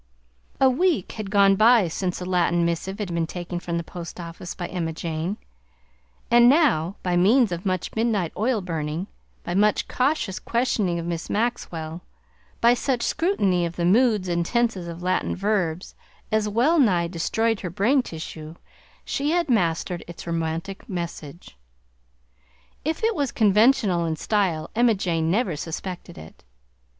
[0.59, 4.19] A week had gone by since the Latin missive had been taken from the post
[4.19, 5.37] office by Emma Jane,
[6.31, 9.05] and now, by means of much midnight oil burning,
[9.43, 12.01] by much cautious questioning of Miss Maxwell,
[12.61, 15.93] by such scrutiny of the moods and tenses of Latin verbs
[16.31, 18.55] as wellnigh destroyed her brain tissue,
[19.05, 21.55] she had mastered its romantic message.
[22.83, 26.43] If it was conventional in style, Emma Jane never suspected it.